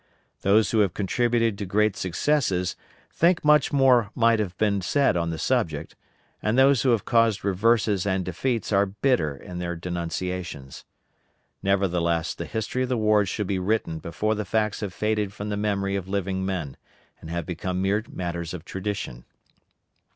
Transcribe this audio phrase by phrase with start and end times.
[0.41, 2.75] Those who have contributed to great successes
[3.11, 5.95] think much more might have been said on the subject,
[6.41, 10.85] and those who have caused reverses and defeats are bitter in their denunciations.
[11.61, 15.49] Nevertheless, the history of the war should be written before the facts have faded from
[15.49, 16.77] the memory of living men,
[17.19, 19.23] and have become mere matters of tradition.